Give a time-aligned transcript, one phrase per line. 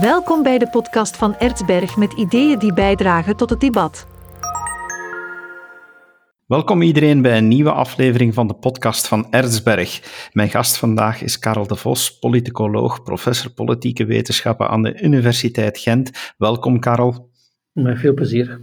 [0.00, 4.06] Welkom bij de podcast van Ertsberg met ideeën die bijdragen tot het debat.
[6.46, 10.00] Welkom iedereen bij een nieuwe aflevering van de podcast van Erzberg.
[10.32, 16.34] Mijn gast vandaag is Karel de Vos, politicoloog, professor politieke wetenschappen aan de Universiteit Gent.
[16.36, 17.30] Welkom Karel.
[17.72, 18.60] Met veel plezier.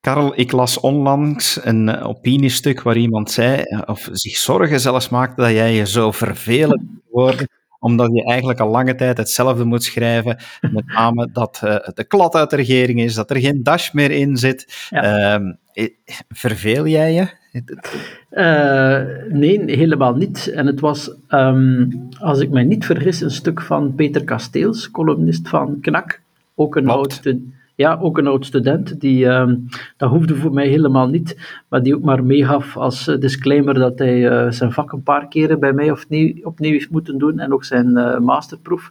[0.00, 5.08] Karel, ik las onlangs een eh, opiniestuk waar iemand zei, eh, of zich zorgen zelfs
[5.08, 7.46] maakte, dat jij je zo vervelend wordt
[7.84, 10.36] omdat je eigenlijk al lange tijd hetzelfde moet schrijven.
[10.60, 14.10] Met name dat uh, de klad uit de regering is, dat er geen dash meer
[14.10, 14.88] in zit.
[14.90, 15.38] Ja.
[15.74, 15.88] Uh,
[16.28, 17.28] verveel jij je?
[18.30, 20.46] Uh, nee, helemaal niet.
[20.46, 25.48] En het was, um, als ik mij niet vergis, een stuk van Peter Kasteels, columnist
[25.48, 26.20] van KNAK.
[26.54, 27.22] Ook een oud
[27.76, 29.00] ja, ook een oud student.
[29.00, 29.52] Die, uh,
[29.96, 31.36] dat hoefde voor mij helemaal niet.
[31.68, 35.28] Maar die ook maar meegaf als eh, disclaimer dat hij uh, zijn vak een paar
[35.28, 37.38] keren bij mij opnieuw, opnieuw heeft moeten doen.
[37.38, 38.90] En ook zijn uh, masterproef.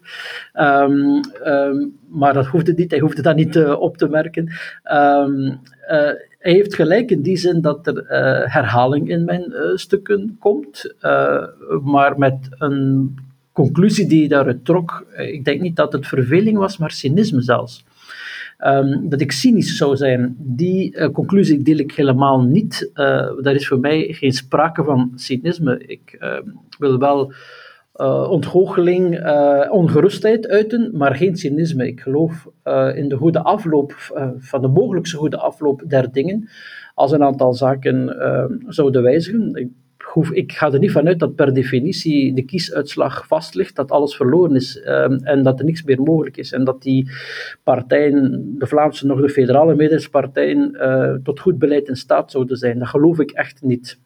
[0.53, 2.91] Um, um, maar dat hoefde niet.
[2.91, 4.51] Hij hoefde dat niet op te merken.
[6.39, 8.03] hij heeft gelijk in die zin dat er
[8.51, 10.95] herhaling in mijn stukken komt.
[11.83, 13.15] maar met een
[13.51, 15.05] conclusie die daaruit trok.
[15.17, 17.85] Ik denk niet dat het verveling was, maar cynisme zelfs.
[19.03, 22.91] Dat ik cynisch zou zijn, die uh, conclusie deel ik helemaal niet.
[22.93, 25.77] Uh, daar is voor mij geen sprake van cynisme.
[25.85, 26.37] Ik uh,
[26.77, 27.33] wil wel
[27.95, 29.29] uh, ontgoocheling,
[29.69, 31.87] ongerustheid uiten, maar geen cynisme.
[31.87, 32.47] Ik geloof
[32.95, 33.95] in de goede afloop,
[34.37, 36.49] van de mogelijkste goede afloop der dingen.
[36.95, 38.15] Als een aantal zaken
[38.67, 39.73] zouden wijzigen
[40.31, 44.55] ik ga er niet vanuit dat per definitie de kiesuitslag vast ligt, dat alles verloren
[44.55, 46.51] is um, en dat er niks meer mogelijk is.
[46.51, 47.09] En dat die
[47.63, 52.79] partijen, de Vlaamse nog de federale meerderheidspartijen, uh, tot goed beleid in staat zouden zijn.
[52.79, 53.99] Dat geloof ik echt niet.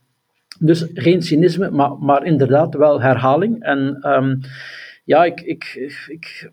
[0.59, 3.63] Dus geen cynisme, maar, maar inderdaad wel herhaling.
[3.63, 4.39] En um,
[5.03, 6.51] ja, ik, ik, ik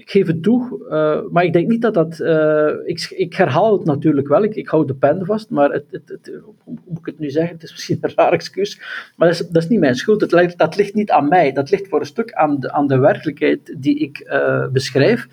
[0.00, 2.18] ik geef het toe, uh, maar ik denk niet dat dat.
[2.18, 5.84] Uh, ik, ik, herhaal het natuurlijk wel, ik, ik hou de pen vast, maar het,
[5.90, 6.30] het,
[6.64, 7.54] hoe moet ik het nu zeggen?
[7.54, 8.80] Het is misschien een raar excuus,
[9.16, 10.20] maar dat is, dat is niet mijn schuld.
[10.20, 12.86] Het ligt, dat ligt niet aan mij, dat ligt voor een stuk aan de, aan
[12.86, 15.26] de werkelijkheid die ik uh, beschrijf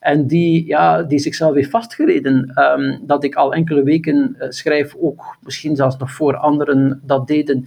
[0.00, 2.52] en die, ja, die zichzelf heeft vastgereden.
[2.60, 7.66] Um, dat ik al enkele weken schrijf, ook misschien zelfs nog voor anderen dat deden.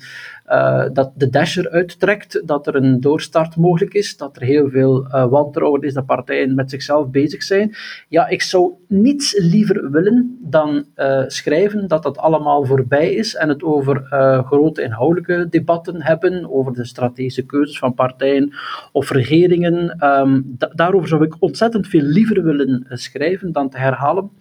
[0.54, 5.06] Uh, dat de dasher uittrekt, dat er een doorstart mogelijk is, dat er heel veel
[5.06, 7.76] uh, wantrouwen is, dat partijen met zichzelf bezig zijn.
[8.10, 13.50] Ja, ik zou niets liever willen dan uh, schrijven dat dat allemaal voorbij is en
[13.50, 14.02] het over
[14.46, 18.54] grote inhoudelijke debatten hebben, over de strategische keuzes van partijen
[18.92, 20.06] of regeringen.
[20.20, 24.32] Um, daarover zou ik ontzettend veel liever willen schrijven dan te herhalen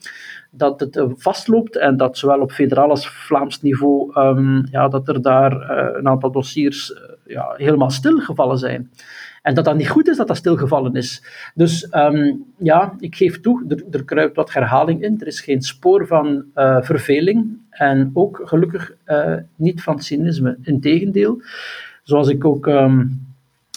[0.54, 5.08] dat het eh, vastloopt en dat zowel op federaal als Vlaams niveau, um, ja, dat
[5.08, 8.90] er daar uh, een aantal dossiers uh, ja, helemaal stilgevallen zijn.
[9.42, 11.24] En dat dat niet goed is dat dat stilgevallen is.
[11.54, 15.20] Dus um, ja, ik geef toe, er, kruipt wat herhaling in.
[15.20, 16.44] Er is geen spoor van
[16.80, 18.92] verveling en ook gelukkig
[19.56, 20.58] niet van cynisme.
[20.62, 21.42] Integendeel,
[22.02, 22.66] zoals ik ook...
[22.66, 23.31] Um,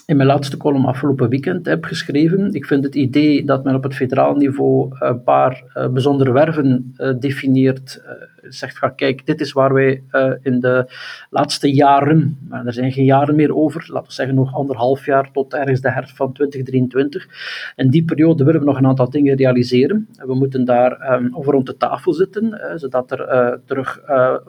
[0.06, 2.54] in mijn laatste column afgelopen weekend heb geschreven.
[2.54, 6.94] Ik vind het idee dat men op het federaal niveau een paar uh, bijzondere werven
[6.98, 8.12] uh, definieert, uh,
[8.50, 10.04] zegt, ga kijk, dit is waar wij
[10.42, 10.92] in de
[11.30, 15.32] laatste jaren, maar er zijn geen jaren meer over, laten we zeggen nog anderhalf jaar
[15.32, 17.28] tot ergens de herfst van 2023.
[17.76, 20.08] In die periode willen we nog een aantal dingen realiseren.
[20.18, 24.02] We moeten daar um, over rond de tafel zitten, zodat er terug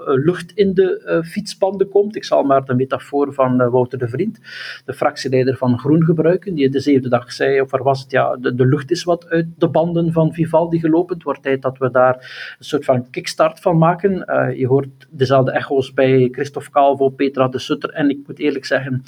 [0.07, 2.17] lucht in de fietspanden komt.
[2.17, 4.41] Ik zal maar de metafoor van Wouter de Vriend,
[4.85, 8.37] de fractieleider van Groen gebruiken, die de zevende dag zei, of er was het, ja,
[8.37, 11.15] de, de lucht is wat uit de banden van Vivaldi gelopen.
[11.15, 12.15] Het wordt tijd dat we daar
[12.59, 13.86] een soort van kickstart van maken.
[13.95, 18.65] Uh, je hoort dezelfde echo's bij Christophe Calvo, Petra de Sutter, en ik moet eerlijk
[18.65, 19.03] zeggen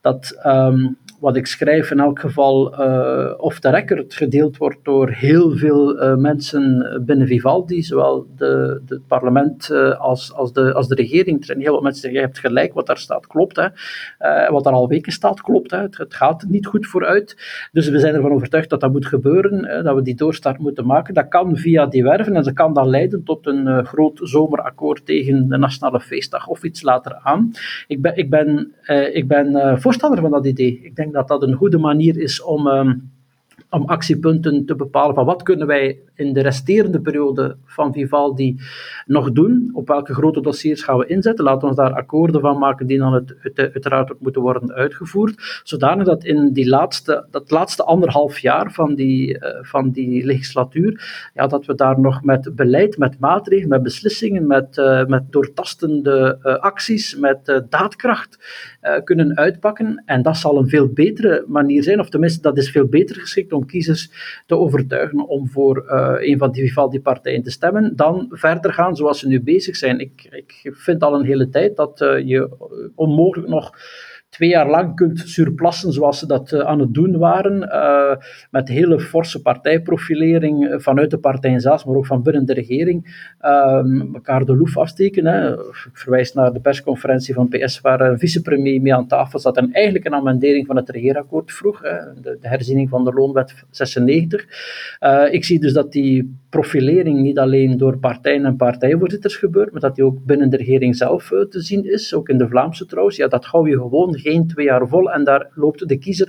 [0.00, 5.10] dat um, wat ik schrijf in elk geval uh, off the record gedeeld wordt door
[5.10, 10.72] heel veel uh, mensen binnen Vivaldi, zowel de, de het parlement uh, als, als, de,
[10.72, 11.48] als de regering.
[11.48, 13.56] Er heel veel mensen die zeggen, je hebt gelijk, wat daar staat klopt.
[13.56, 13.68] Hè.
[14.50, 15.70] wat daar al weken staat klopt.
[15.70, 15.78] Hè.
[15.78, 17.36] Het, het, gaat niet goed vooruit.
[17.72, 21.14] Dus we zijn ervan overtuigd dat dat moet gebeuren, dat we die doorstart moeten maken.
[21.14, 25.48] Dat kan via die werven en dat kan dan leiden tot een groot zomerakkoord tegen
[25.48, 27.50] de Nationale Feestdag of iets later aan.
[27.86, 28.74] Ik ben, ik ben,
[29.12, 30.80] ik ben voorstander van dat idee.
[30.82, 33.10] Ik denk dat dat een goede manier is om, um,
[33.70, 38.56] om actiepunten te bepalen van wat kunnen wij in de resterende periode van Vivaldi
[39.06, 39.70] nog doen?
[39.72, 41.44] Op welke grote dossiers gaan we inzetten?
[41.44, 45.60] Laten we daar akkoorden van maken die dan het, het, uiteraard ook moeten worden uitgevoerd,
[45.64, 51.30] zodanig dat in die laatste, dat laatste anderhalf jaar van die, uh, van die legislatuur,
[51.34, 56.38] ja, dat we daar nog met beleid, met maatregelen, met beslissingen, met, uh, met doortastende
[56.42, 58.38] uh, acties, met daadkracht
[59.04, 60.02] kunnen uitpakken.
[60.06, 63.52] En dat zal een veel betere manier zijn, of tenminste, dat is veel beter geschikt
[63.52, 64.10] om kiezers
[64.46, 65.84] te overtuigen om voor
[66.20, 69.98] een van die Vivaldi-partijen te stemmen, dan verder gaan zoals ze nu bezig zijn.
[69.98, 72.48] Ik, ik vind al een hele tijd dat je
[72.94, 73.72] onmogelijk nog
[74.32, 78.16] twee jaar lang kunt surplassen zoals ze dat uh, aan het doen waren, uh,
[78.50, 83.26] met hele forse partijprofilering eh, vanuit de partij zelf, maar ook van binnen de regering,
[84.14, 85.26] elkaar de loef afsteken.
[85.26, 85.52] Hè.
[85.52, 89.72] Ik verwijs naar de persconferentie van PS, waar een vicepremier mee aan tafel zat en
[89.72, 94.46] eigenlijk een amendering van het regeerakkoord vroeg, hè, de, herziening van de loonwet 96.
[95.30, 99.94] ik zie dus dat die profilering niet alleen door partijen en partijvoorzitters gebeurt, maar dat
[99.94, 103.16] die ook binnen de regering zelf te zien is, ook in de Vlaamse trouwens.
[103.16, 106.28] Ja, dat hou je gewoon geen twee jaar vol en daar loopt de kiezer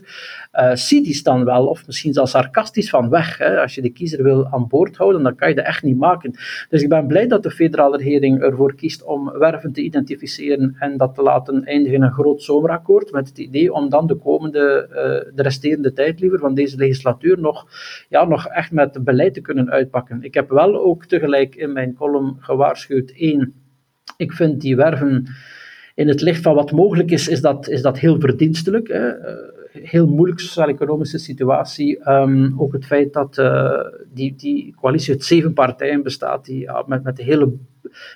[0.53, 3.37] uh, cynisch dan wel, of misschien zelfs sarcastisch van weg.
[3.37, 3.61] Hè.
[3.61, 6.31] Als je de kiezer wil aan boord houden, dan kan je dat echt niet maken.
[6.69, 10.97] Dus ik ben blij dat de federale regering ervoor kiest om werven te identificeren en
[10.97, 14.87] dat te laten eindigen in een groot zomerakkoord, met het idee om dan de komende,
[14.89, 14.95] uh,
[15.35, 17.67] de resterende tijd liever van deze legislatuur nog,
[18.09, 20.12] ja, nog echt met beleid te kunnen uitpakken.
[20.21, 23.53] Ik heb wel ook tegelijk in mijn column gewaarschuwd, één,
[24.17, 25.27] ik vind die werven
[25.95, 28.87] in het licht van wat mogelijk is, is dat, is dat heel verdienstelijk.
[28.87, 29.09] Hè.
[29.09, 29.51] Eh,
[29.81, 32.09] heel moeilijk sociaal-economische situatie.
[32.09, 33.79] Um, ook het feit dat uh,
[34.13, 37.53] die, die coalitie uit zeven partijen bestaat, die met, met een hele,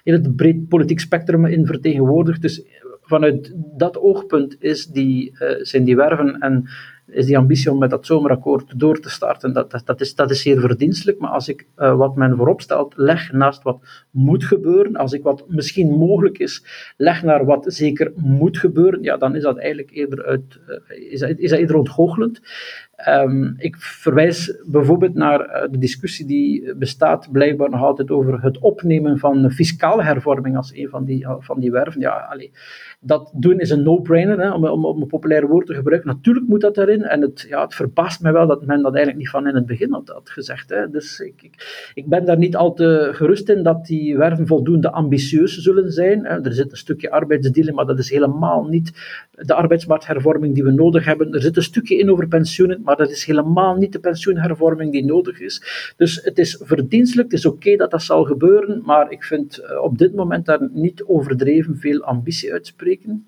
[0.04, 2.42] heel breed politiek spectrum in vertegenwoordigt.
[2.42, 2.64] Dus
[3.02, 6.70] vanuit dat oogpunt is die, uh, zijn die werven en
[7.07, 9.54] is die ambitie om met dat zomerakkoord door te starten.
[9.54, 12.62] Dat, dat, dat, is, dat is zeer verdienstelijk, maar als ik uh, wat men voorop
[12.62, 13.80] stelt, leg naast wat
[14.12, 16.63] moet gebeuren, als ik wat misschien mogelijk is,
[16.98, 21.21] leg naar wat zeker moet gebeuren, ja, dan is dat eigenlijk eerder, uit, uh, is
[21.21, 22.42] is dat eerder ontgoochelend.
[23.07, 28.60] Um, ik verwijs bijvoorbeeld naar uh, de discussie die bestaat blijkbaar nog altijd over het
[28.60, 32.01] opnemen van fiscale hervorming als een van die, van die werven.
[32.01, 32.51] Ja, allee,
[33.00, 36.10] dat doen is een no-brainer, om, om, om, een populair woord te gebruiken.
[36.10, 36.97] Natuurlijk moet dat erin.
[37.04, 39.66] En het, ja, het verbaast mij wel dat men dat eigenlijk niet van in het
[39.66, 40.70] begin had, had gezegd.
[40.70, 40.90] Hè.
[40.90, 44.92] Dus ik, ik, ik, ben daar niet al te gerust in dat die werven voldoende
[44.92, 46.26] ambitieus zullen zijn.
[46.26, 48.92] Er zit een stukje arbeidsdealing, maar dat is helemaal niet
[49.32, 51.34] de arbeidsmarkthervorming die we nodig hebben.
[51.34, 55.06] Er zit een stukje in over pensioenen, maar dat is helemaal niet de pensioenhervorming die
[55.06, 55.94] nodig is.
[55.98, 59.60] Dus het is verdienstelijk, het is oké okay dat dat zal gebeuren, maar ik vind
[59.60, 63.26] uh, op dit moment daar niet overdreven veel ambitie uitspreken spreken.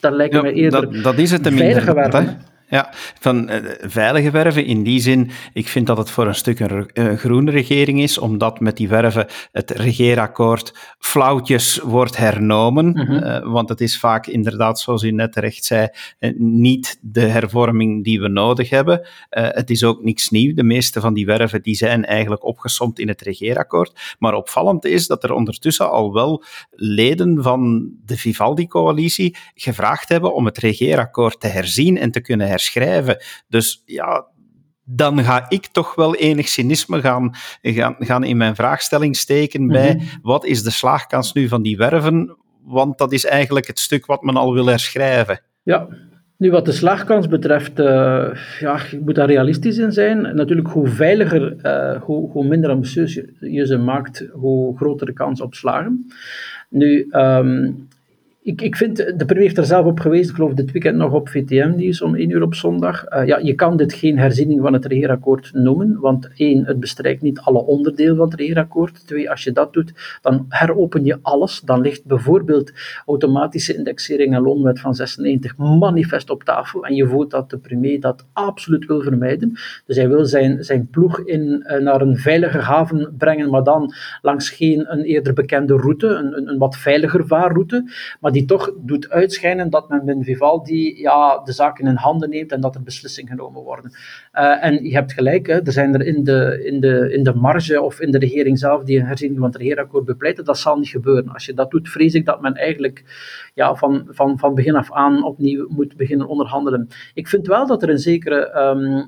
[0.00, 2.40] Dat lijkt ja, me eerder dat, dat is het veilige werven.
[2.70, 2.90] Ja,
[3.20, 6.90] van uh, veilige werven in die zin, ik vind dat het voor een stuk een,
[6.92, 12.86] een groene regering is, omdat met die werven het regeerakkoord flauwtjes wordt hernomen.
[12.86, 13.22] Mm -hmm.
[13.22, 15.88] uh, want het is vaak inderdaad, zoals u net terecht zei,
[16.20, 19.06] uh, niet de hervorming die we nodig hebben.
[19.30, 20.54] het is ook niks nieuw.
[20.54, 24.16] De meeste van die werven die zijn eigenlijk opgesomd in het regeerakkoord.
[24.18, 30.44] Maar opvallend is dat er ondertussen al wel leden van de Vivaldi-coalitie gevraagd hebben om
[30.44, 33.16] het regeerakkoord te herzien en te kunnen herschrijven.
[33.48, 34.26] Dus ja,
[34.84, 37.30] dan ga ik toch wel enig cynisme gaan,
[37.62, 40.08] gaan, gaan in mijn vraagstelling steken bij mm -hmm.
[40.22, 44.22] wat is de slaagkans nu van die werven, want dat is eigenlijk het stuk wat
[44.22, 45.40] men al wil herschrijven.
[45.62, 45.88] Ja,
[46.36, 47.86] nu, wat de slagkans betreft, uh,
[48.60, 50.20] ja, je moet daar realistisch in zijn.
[50.34, 55.40] Natuurlijk, hoe veiliger, uh, hoe, hoe minder ambitieus je, ze maakt, hoe groter de kans
[55.40, 56.12] op slagen.
[56.68, 57.88] Nu, um,
[58.50, 61.12] ik, ik vind, de premier heeft er zelf op gewezen, ik geloof dit weekend nog
[61.12, 63.04] op VTM-nieuws om 1 uur op zondag.
[63.08, 67.22] Uh, ja, je kan dit geen herziening van het regeerakkoord noemen, want één, het bestrijkt
[67.22, 69.06] niet alle onderdelen van het regeerakkoord.
[69.06, 71.60] Twee, als je dat doet, dan heropen je alles.
[71.60, 72.72] Dan ligt bijvoorbeeld
[73.06, 78.00] automatische indexering en loonwet van 96 manifest op tafel en je voelt dat de premier
[78.00, 79.52] dat absoluut wil vermijden.
[79.86, 83.94] Dus hij wil zijn, zijn ploeg in, uh, naar een veilige haven brengen, maar dan
[84.22, 87.84] langs geen een eerder bekende route, een, een, een wat veiliger vaarroute,
[88.20, 92.52] maar die toch doet uitschijnen dat men met Vivaldi ja, de zaken in handen neemt
[92.52, 93.92] en dat er beslissingen genomen worden.
[94.34, 97.34] Uh, en je hebt gelijk, hè, er zijn er in de, in, de, in de
[97.34, 100.44] marge of in de regering zelf die een herziening van het regeerakkoord bepleiten.
[100.44, 101.32] Dat zal niet gebeuren.
[101.32, 103.04] Als je dat doet, vrees ik dat men eigenlijk
[103.54, 106.88] ja, van, van, van begin af aan opnieuw moet beginnen onderhandelen.
[107.14, 108.58] Ik vind wel dat er een zekere.
[108.58, 109.04] Um,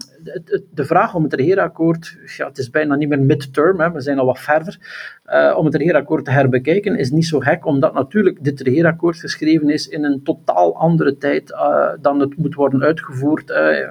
[0.70, 4.18] de, vraag om het regeerakkoord, ja, het is bijna niet meer midterm, hè, we zijn
[4.18, 4.78] al wat verder.
[5.26, 9.70] Uh, om het regeerakkoord te herbekijken is niet zo gek, omdat natuurlijk dit regeerakkoord geschreven
[9.70, 13.50] is in een totaal andere tijd uh, dan het moet worden uitgevoerd.
[13.50, 13.90] Uh,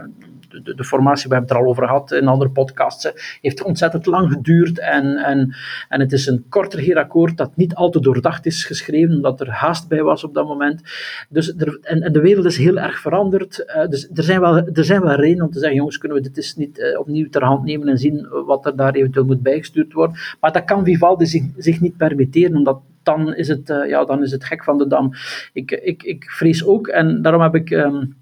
[0.64, 4.06] de, de, formatie, we hebben het er al over gehad in andere podcasts, heeft ontzettend
[4.06, 5.56] lang geduurd en, en,
[5.90, 9.50] en het is een kort regeerakkoord dat niet al te doordacht is geschreven, omdat er
[9.50, 10.82] haast bij was op dat moment.
[11.30, 13.64] Dus er, en, en de wereld is heel erg veranderd.
[13.68, 16.24] Uh, dus er zijn, wel, er zijn wel redenen om te zeggen, jongens, kunnen we
[16.24, 19.94] dit eens niet opnieuw ter hand nemen en zien wat er daar eventueel moet bijgestuurd
[19.94, 20.18] worden.
[20.40, 24.24] Maar dat kan Vivaldi zich, zich niet permitteren, omdat dan is het, uh, ja, dan
[24.24, 25.12] is het gek van de dam.
[25.54, 28.16] Ik, ik, ik vrees ook, en daarom heb ik um,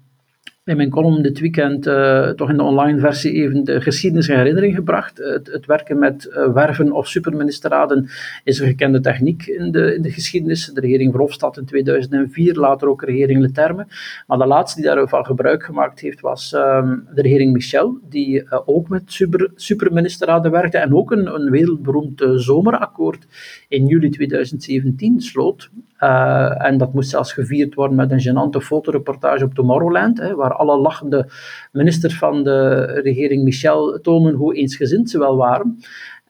[0.70, 4.36] in mijn column dit weekend uh, toch in de online versie even de geschiedenis en
[4.36, 5.18] herinnering gebracht.
[5.18, 8.08] Het, het werken met uh, werven of superministeraden
[8.44, 10.66] is een gekende techniek in de, in de geschiedenis.
[10.66, 13.86] De regering Verhofstadt in 2004, later ook regering Leterme.
[14.26, 18.88] Maar de laatste die daarvan gebruik gemaakt heeft was um, de regering Michel, die ook
[18.88, 23.26] met super, superministeraden werkte en ook een, een wereldberoemd zomerakkoord
[23.68, 25.70] in juli 2017 sloot.
[26.00, 30.54] Uh, en dat moest zelfs gevierd worden met een gênante fotoreportage op Tomorrowland, hè, waar
[30.54, 31.28] alle lachende
[31.72, 35.78] ministers van de regering Michel tonen hoe eensgezind ze wel waren.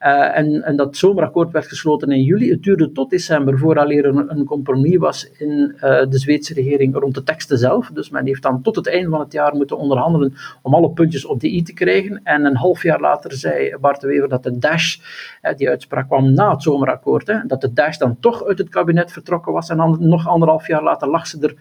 [0.06, 2.50] Uh, en, en, dat zomerakkoord werd gesloten in juli.
[2.50, 7.14] Het duurde tot december vooraleer er een, compromis was in uh, de Zweedse regering rond
[7.14, 7.90] de teksten zelf.
[7.92, 11.24] Dus men heeft dan tot het einde van het jaar moeten onderhandelen om alle puntjes
[11.24, 12.20] op de i te krijgen.
[12.24, 14.98] En een half jaar later zei Bart Wever dat de dash,
[15.42, 18.68] uh, die uitspraak kwam na het zomerakkoord, hè, dat de dash dan toch uit het
[18.68, 19.68] kabinet vertrokken was.
[19.68, 21.54] En dan, nog anderhalf jaar later lag ze er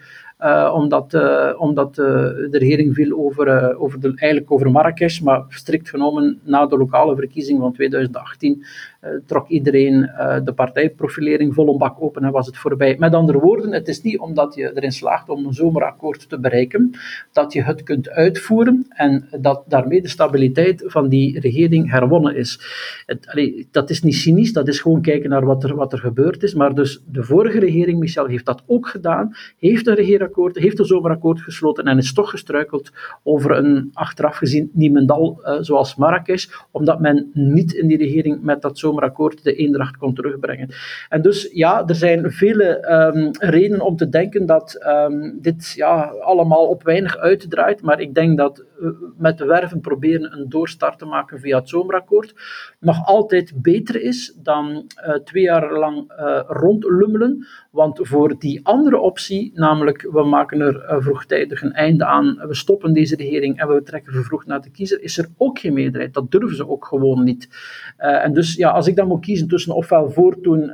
[0.74, 2.06] omdat, uh, omdat uh,
[2.52, 7.16] de regering viel over, over de, eigenlijk over Marrakesh, maar strikt genomen na de lokale
[7.16, 8.66] verkiezing van 2018
[9.26, 10.10] trok iedereen
[10.44, 12.96] de partijprofilering vol bak open en was het voorbij.
[13.00, 16.92] Met andere woorden, het is niet omdat je erin slaagt om een zomerakkoord te bereiken,
[17.32, 22.60] dat je het kunt uitvoeren en dat daarmee de stabiliteit van die regering herwonnen is.
[23.06, 26.44] Het, dat is niet cynisch, dat is gewoon kijken naar wat er, wat er gebeurd
[26.44, 30.18] is, maar dus de vorige regering, Michel, heeft dat ook gedaan, heeft een regering
[30.54, 32.92] heeft een zomerakkoord gesloten en is toch gestruikeld
[33.24, 38.62] over een achteraf gezien Niemendal uh, zoals Marrakesh, omdat men niet in die regering met
[38.62, 38.89] dat zomerakkoord
[39.44, 40.70] de eendracht kon terugbrengen.
[41.10, 46.02] En dus ja, er zijn vele um, redenen om te denken dat um, dit ja,
[46.22, 48.64] allemaal op weinig uitdraait, maar ik denk dat
[49.18, 52.34] met de werven proberen een doorstart te maken via het zomerakkoord
[52.80, 56.12] nog altijd beter is dan uh, twee jaar lang
[56.48, 62.56] rondlummelen, want voor die andere optie, namelijk we maken er vroegtijdig een einde aan, we
[62.56, 66.14] stoppen deze regering en we trekken vervroegd naar de kiezer, is er ook geen meerderheid.
[66.14, 67.50] Dat durven ze ook gewoon niet.
[67.98, 70.72] En dus ja, als ik dan moet kiezen tussen ofwel voortdoen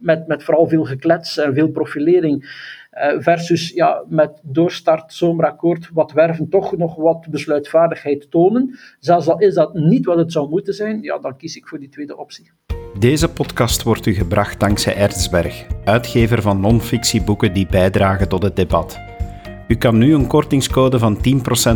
[0.00, 2.68] met, met vooral veel geklets en veel profilering,
[3.18, 8.78] versus ja, met doorstart zomerakkoord wat werven toch nog wat besluitvaardigheid tonen.
[8.98, 11.78] Zelfs al is dat niet wat het zou moeten zijn, ja, dan kies ik voor
[11.78, 12.50] die tweede optie.
[12.98, 19.00] Deze podcast wordt u gebracht dankzij Erzberg, uitgever van non-fictieboeken die bijdragen tot het debat.
[19.68, 21.18] U kan nu een kortingscode van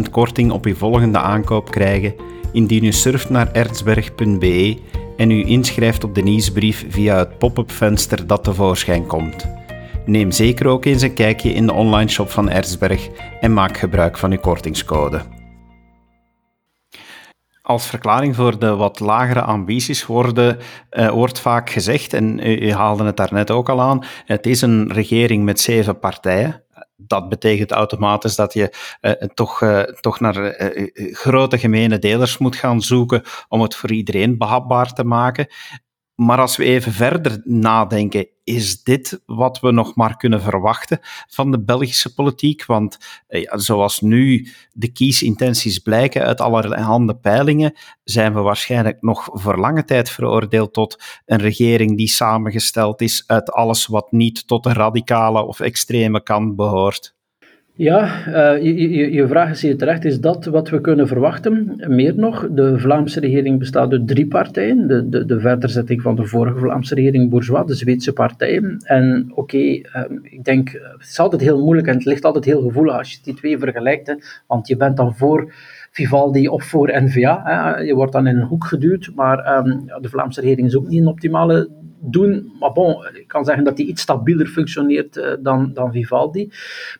[0.06, 2.14] 10% korting op uw volgende aankoop krijgen
[2.52, 4.78] indien u surft naar erzberg.be
[5.16, 9.63] en u inschrijft op de nieuwsbrief via het pop-up venster dat tevoorschijn komt.
[10.06, 13.08] Neem zeker ook eens een kijkje in de online shop van Erzberg
[13.40, 15.22] en maak gebruik van uw kortingscode.
[17.62, 20.58] Als verklaring voor de wat lagere ambities worden,
[20.90, 24.92] uh, wordt vaak gezegd, en u, haalde het daarnet ook al aan, het is een
[24.92, 26.64] regering met zeven partijen
[26.96, 30.54] dat betekent automatisch dat je uh, toch, uh, toch naar
[31.12, 35.46] grote gemene delers moet gaan zoeken om het voor iedereen behapbaar te maken.
[36.14, 41.50] Maar als we even verder nadenken, is dit wat we nog maar kunnen verwachten van
[41.50, 42.64] de Belgische politiek?
[42.64, 49.58] Want eh, zoals nu de kiesintenties blijken uit allerhande peilingen, zijn we waarschijnlijk nog voor
[49.58, 54.72] lange tijd veroordeeld tot een regering die samengesteld is uit alles wat niet tot de
[54.72, 57.14] radicale of extreme kant behoort.
[57.76, 60.04] Ja, uh, je, je, je, vraag is hier terecht.
[60.04, 61.82] Is dat wat we kunnen verwachten?
[61.86, 64.86] Meer nog, de Vlaamse regering bestaat uit drie partijen.
[64.88, 68.76] De, de, de verderzetting van de vorige Vlaamse regering, Bourgeois, de Zweedse partijen.
[68.84, 69.82] En oké, uh,
[70.22, 73.18] ik denk, het is altijd heel moeilijk en het ligt altijd heel gevoelig als je
[73.22, 74.06] die twee vergelijkt.
[74.06, 74.14] Hè,
[74.46, 75.52] want je bent dan voor
[75.90, 77.78] Vivaldi of voor N-VA.
[77.78, 81.00] Je wordt dan in een hoek geduwd, maar um, de Vlaamse regering is ook niet
[81.00, 81.68] een optimale
[82.10, 82.52] doen.
[82.60, 86.50] Maar bon, ik kan zeggen dat die iets stabieler functioneert uh, dan, dan Vivaldi.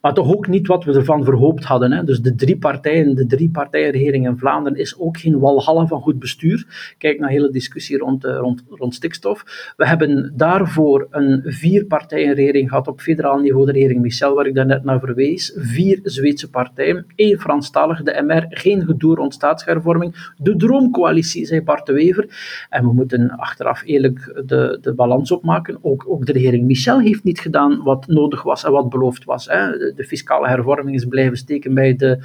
[0.01, 1.93] Maar toch ook niet wat we ervan verhoopt hadden.
[1.93, 2.05] Hè.
[2.05, 6.19] Dus de drie partijen, de drie partijenregering in Vlaanderen is ook geen walhalla van goed
[6.19, 6.95] bestuur.
[6.99, 9.73] Kijk naar de hele discussie rond, uh, rond, rond stikstof.
[9.77, 14.55] We hebben daarvoor een vier partijenregering gehad op federaal niveau, de regering Michel, waar ik
[14.55, 15.53] daarnet naar verwees.
[15.57, 20.33] Vier Zweedse partijen, één Franstalig, de MR, geen gedoe rond staatshervorming.
[20.37, 22.27] De droomcoalitie, zei Bart de Wever.
[22.71, 25.79] En we moeten achteraf eerlijk de de balans opmaken.
[25.81, 29.47] Ook, ook de regering Michel heeft niet gedaan wat nodig was en wat beloofd was.
[29.47, 29.71] Hè.
[29.95, 32.19] De, fiscale hervorming is blijven steken bij de,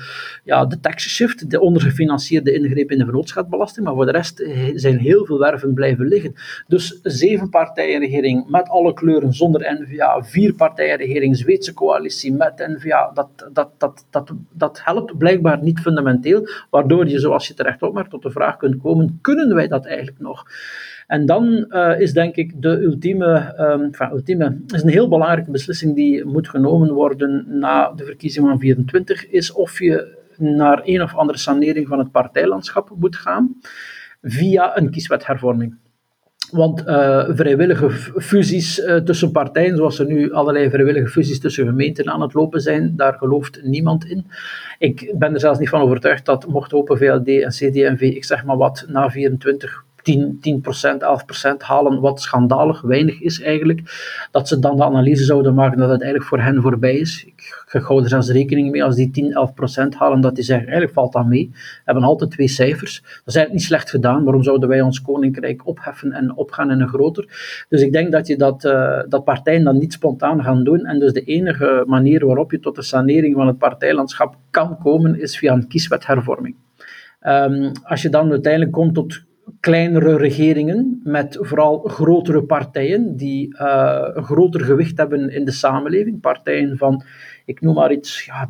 [0.43, 4.43] ja, de tax shift, de ondergefinancierde ingreep in de vennootschapsbelasting, maar voor de rest
[4.75, 6.33] zijn heel veel werven blijven liggen.
[6.67, 12.67] Dus zeven partijen regering met alle kleuren zonder NVA, vier partijen regering, Zweedse coalitie met
[12.77, 17.81] NVA, dat, dat, dat, dat, dat helpt blijkbaar niet fundamenteel, waardoor je, zoals je terecht
[17.81, 20.45] opmerkt, tot de vraag kunt komen, kunnen wij dat eigenlijk nog?
[21.07, 25.95] En dan uh, is denk ik de ultieme, um, ultieme, is een heel belangrijke beslissing
[25.95, 31.15] die moet genomen worden na de verkiezing van 24, is of je naar een of
[31.15, 33.55] andere sanering van het partijlandschap moet gaan
[34.21, 35.75] via een kieswethervorming.
[36.51, 42.09] Want uh, vrijwillige fusies uh, tussen partijen, zoals er nu allerlei vrijwillige fusies tussen gemeenten
[42.09, 44.25] aan het lopen zijn, daar gelooft niemand in.
[44.79, 48.43] Ik ben er zelfs niet van overtuigd dat mocht Open VLD en CD&V, ik zeg
[48.45, 53.81] maar wat, na 24 10, 10%, 11% halen, wat schandalig weinig is eigenlijk,
[54.31, 57.23] dat ze dan de analyse zouden maken dat het eigenlijk voor hen voorbij is.
[57.25, 59.33] Ik, ik hou er zelfs rekening mee als die 10,
[59.93, 61.49] 11% halen, dat die zeggen, eigenlijk valt dat mee.
[61.51, 63.01] We hebben altijd twee cijfers.
[63.01, 64.23] Dat is eigenlijk niet slecht gedaan.
[64.23, 67.25] Waarom zouden wij ons koninkrijk opheffen en opgaan in een groter?
[67.69, 70.85] Dus ik denk dat, je dat, uh, dat partijen dat niet spontaan gaan doen.
[70.85, 75.21] En dus de enige manier waarop je tot de sanering van het partijlandschap kan komen,
[75.21, 76.55] is via een kieswethervorming.
[77.27, 79.27] Um, als je dan uiteindelijk komt tot
[79.59, 86.21] kleinere regeringen met vooral grotere partijen die uh, een groter gewicht hebben in de samenleving.
[86.21, 87.03] Partijen van,
[87.45, 88.49] ik noem maar iets, ja,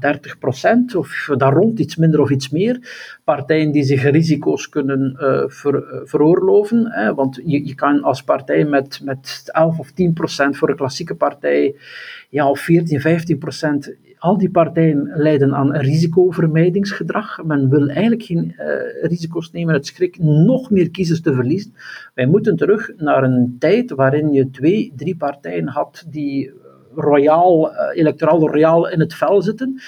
[0.93, 2.79] 30% of daar rond, iets minder of iets meer.
[3.23, 6.91] Partijen die zich risico's kunnen uh, ver, veroorloven.
[6.91, 9.93] Hè, want je, je kan als partij met, met 11 of 10%
[10.49, 11.75] voor een klassieke partij,
[12.29, 13.01] ja, of 14,
[13.91, 17.43] 15% al die partijen leiden aan risicovermijdingsgedrag.
[17.43, 18.65] Men wil eigenlijk geen uh,
[19.01, 21.73] risico's nemen uit schrik nog meer kiezers te verliezen.
[22.13, 26.53] Wij moeten terug naar een tijd waarin je twee, drie partijen had die
[26.95, 29.81] royaal, uh, electoraal royaal in het vel zitten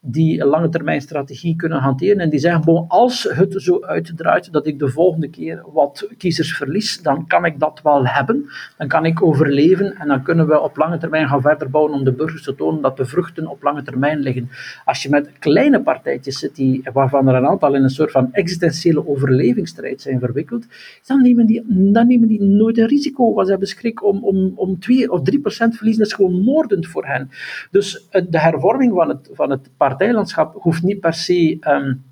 [0.00, 4.52] die een lange termijn strategie kunnen hanteren en die zeggen, bon, als het zo uitdraait
[4.52, 8.88] dat ik de volgende keer wat kiezers verlies, dan kan ik dat wel hebben, dan
[8.88, 12.12] kan ik overleven en dan kunnen we op lange termijn gaan verder bouwen om de
[12.12, 14.50] burgers te tonen dat de vruchten op lange termijn liggen.
[14.84, 18.32] Als je met kleine partijtjes zit, die, waarvan er een aantal in een soort van
[18.32, 20.66] existentiële overlevingsstrijd zijn verwikkeld,
[21.06, 24.52] dan nemen die, dan nemen die nooit een risico, want ze hebben schrik om, om,
[24.54, 27.30] om 2 of 3 procent verliezen, dat is gewoon moordend voor hen.
[27.70, 32.02] Dus eh, de hervorming van het, van het partijlandschap hoeft niet per se um,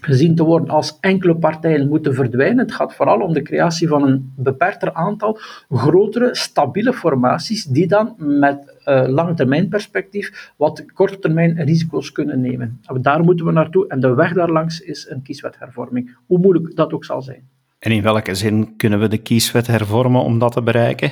[0.00, 2.58] gezien te worden als enkele partijen moeten verdwijnen.
[2.58, 5.38] Het gaat vooral om de creatie van een beperkter aantal
[5.70, 12.40] grotere, stabiele formaties die dan met uh, lange termijn perspectief wat korte termijn risico's kunnen
[12.40, 12.80] nemen.
[13.00, 17.04] Daar moeten we naartoe en de weg daarlangs is een kieswethervorming, hoe moeilijk dat ook
[17.04, 17.42] zal zijn.
[17.78, 21.10] En in welke zin kunnen we de kieswet hervormen om dat te bereiken?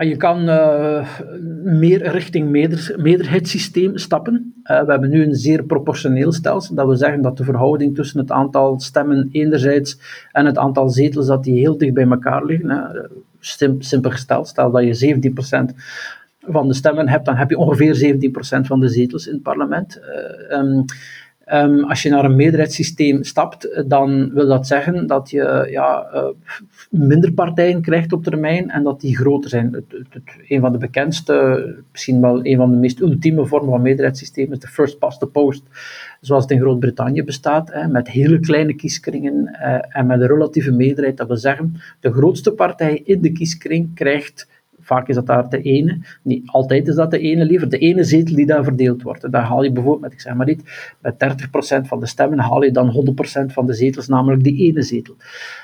[0.00, 1.08] Je kan uh,
[1.62, 4.54] meer richting meerder, meerderheidssysteem stappen.
[4.64, 6.74] Uh, we hebben nu een zeer proportioneel stelsel.
[6.74, 9.98] Dat wil zeggen dat de verhouding tussen het aantal stemmen enerzijds
[10.32, 13.10] en het aantal zetels dat die heel dicht bij elkaar liggen.
[13.78, 15.18] Simpel gesteld, stel dat je
[15.70, 15.74] 17%
[16.40, 18.18] van de stemmen hebt, dan heb je ongeveer
[18.62, 20.00] 17% van de zetels in het parlement.
[20.50, 20.84] Uh, um,
[21.52, 26.24] Um, als je naar een meerderheidssysteem stapt, dan wil dat zeggen dat je ja, uh,
[26.90, 29.72] minder partijen krijgt op termijn en dat die groter zijn.
[29.72, 33.82] Het, het, een van de bekendste, misschien wel een van de meest ultieme vormen van
[33.82, 35.62] meerderheidssysteem is de first past the post,
[36.20, 40.72] zoals het in Groot-Brittannië bestaat, hè, met hele kleine kieskringen uh, en met een relatieve
[40.72, 41.16] meerderheid.
[41.16, 44.48] Dat wil zeggen, de grootste partij in de kieskring krijgt
[44.90, 48.04] Vaak is dat daar de ene, niet altijd is dat de ene, liever de ene
[48.04, 49.32] zetel die daar verdeeld wordt.
[49.32, 51.14] daar haal je bijvoorbeeld, met, ik zeg maar niet, met
[51.84, 53.14] 30% van de stemmen haal je dan
[53.48, 55.16] 100% van de zetels, namelijk die ene zetel.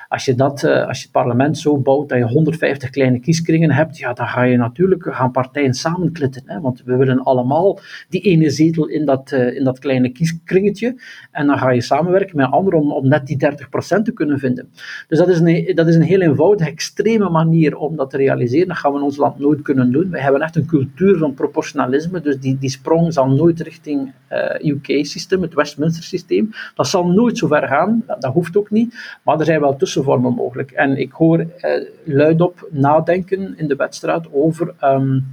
[0.08, 3.70] Als je, dat, eh, als je het parlement zo bouwt dat je 150 kleine kieskringen
[3.70, 6.42] hebt, ja, dan ga je natuurlijk gaan partijen samenklitten.
[6.44, 10.96] Hè, want we willen allemaal die ene zetel in dat, uh, in dat kleine kieskringetje.
[11.30, 14.68] En dan ga je samenwerken met anderen om, net die 30% te kunnen vinden.
[15.08, 18.68] Dus dat is, een, dat is een heel eenvoudige, extreme manier om dat te realiseren.
[18.68, 20.10] Dat gaan we in ons land nooit kunnen doen.
[20.10, 24.70] We hebben echt een cultuur van proportionalisme, dus die, die sprong zal nooit richting eh,
[24.70, 26.50] UK-systeem, het Westminster-systeem.
[26.74, 29.18] Dat zal nooit zo ver gaan, dat, dat hoeft ook niet.
[29.22, 30.70] Maar er zijn wel tussen tussenvormen mogelijk.
[30.70, 35.24] En ik hoor eh, luidop nadenken in de wedstrijd over um,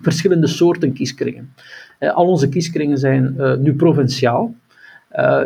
[0.00, 1.54] verschillende soorten kieskringen.
[2.00, 4.54] Uh, al onze kieskringen zijn uh, nu provinciaal.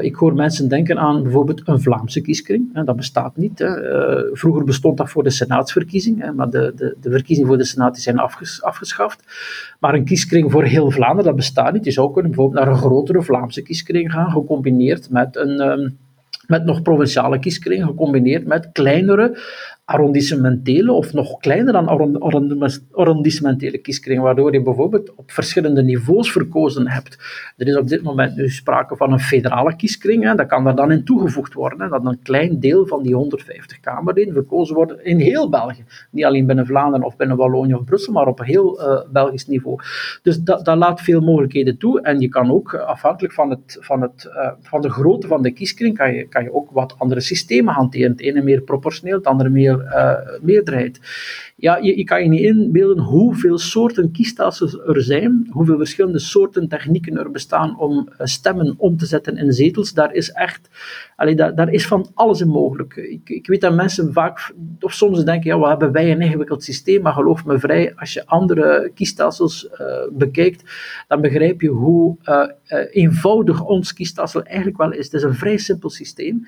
[0.00, 2.84] Ik hoor mensen denken aan bijvoorbeeld een Vlaamse kieskring.
[2.84, 3.58] Dat bestaat niet.
[3.58, 3.68] Hè.
[4.36, 7.98] Vroeger bestond dat voor de senaatsverkiezing, hè, maar de, de, de verkiezingen voor de senaat
[7.98, 9.22] zijn afges, afgeschaft.
[9.80, 11.84] Maar een kieskring voor heel Vlaanderen, dat bestaat niet.
[11.84, 15.60] Je zou kunnen bijvoorbeeld naar een grotere Vlaamse kieskring gaan, gecombineerd met een...
[15.60, 15.96] Um,
[16.46, 19.38] met nog provinciale kieskringen, gecombineerd met kleinere
[19.86, 21.88] arrondissementele of nog kleiner dan
[22.92, 27.18] arrondissementele kieskringen, waardoor je bijvoorbeeld op verschillende niveaus verkozen hebt.
[27.56, 30.74] Er is op dit moment nu sprake van een federale kieskring, hè, dat kan daar
[30.74, 35.04] dan in toegevoegd worden, hè, dat een klein deel van die 150 Kamerleden verkozen worden
[35.04, 35.84] in heel België.
[36.10, 39.78] Niet alleen binnen Vlaanderen of binnen Wallonië of Brussel, maar op heel uh, Belgisch niveau.
[40.22, 44.00] Dus dat, dat laat veel mogelijkheden toe en je kan ook, afhankelijk van, het, van,
[44.00, 47.20] het, uh, van de grootte van de kieskring, kan je, kan je ook wat andere
[47.20, 48.10] systemen hanteren.
[48.10, 51.00] Het ene meer proportioneel, het andere meer uh, meerderheid.
[51.58, 57.18] Ja, je, kan je niet inbeelden hoeveel soorten kiesstelsels er zijn, hoeveel verschillende soorten technieken
[57.18, 59.92] er bestaan om eh, stemmen om te zetten in zetels.
[59.92, 60.68] Daar is echt,
[61.16, 62.96] allee, daar, is van alles in mogelijk.
[62.96, 66.64] Ik, ik weet dat mensen vaak, of soms denken, ja, wat hebben wij een ingewikkeld
[66.64, 70.62] systeem, maar geloof me vrij, als je andere kiesstelsels uh, bekijkt,
[71.08, 72.16] dan begrijp je hoe
[72.90, 75.04] eenvoudig ons kiesstelsel eigenlijk wel is.
[75.04, 76.46] Het is een vrij simpel systeem.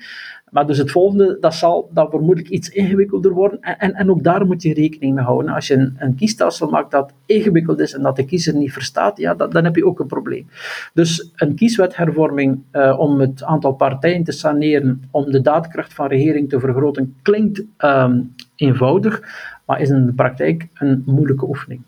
[0.51, 3.61] Maar dus het volgende, dat zal dan vermoedelijk iets ingewikkelder worden.
[3.61, 5.53] En, en, en ook daar moet je rekening mee houden.
[5.53, 9.17] Als je een, een kiesstelsel maakt dat ingewikkeld is en dat de kiezer niet verstaat,
[9.17, 10.47] ja, dat, dan heb je ook een probleem.
[10.93, 16.49] Dus een kieswethervorming uh, om het aantal partijen te saneren, om de daadkracht van regering
[16.49, 19.21] te vergroten, klinkt um, eenvoudig,
[19.65, 21.81] maar is in de praktijk een moeilijke oefening.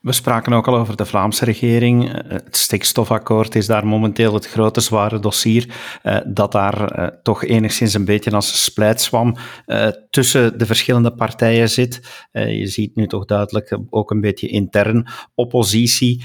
[0.00, 2.12] We spraken ook al over de Vlaamse regering.
[2.12, 7.44] Eh, het stikstofakkoord is daar momenteel het grote zware dossier eh, dat daar eh, toch
[7.44, 9.36] enigszins een beetje als een splijtswam
[10.10, 12.26] tussen de verschillende partijen zit.
[12.32, 16.24] je ziet nu toch duidelijk ook een beetje intern oppositie.